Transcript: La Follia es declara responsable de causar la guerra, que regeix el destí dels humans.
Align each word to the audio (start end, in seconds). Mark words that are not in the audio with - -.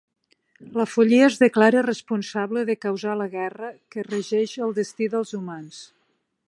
La 0.79 0.85
Follia 0.93 1.27
es 1.31 1.37
declara 1.43 1.83
responsable 1.89 2.65
de 2.71 2.77
causar 2.87 3.15
la 3.21 3.29
guerra, 3.37 3.71
que 3.93 4.09
regeix 4.11 4.59
el 4.69 4.77
destí 4.83 5.13
dels 5.17 5.37
humans. 5.41 5.89